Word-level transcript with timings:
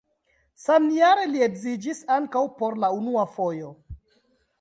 Samjare 0.61 1.27
li 1.33 1.43
edziĝis 1.47 1.99
ankaŭ 2.15 2.43
por 2.61 2.79
la 2.85 2.89
unua 3.01 3.27
fojo. 3.35 3.71